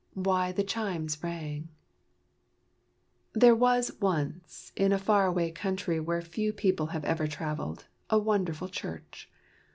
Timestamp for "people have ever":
6.53-7.27